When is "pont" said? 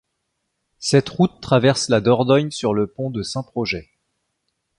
2.87-3.11